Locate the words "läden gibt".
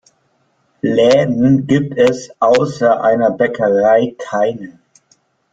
0.81-1.95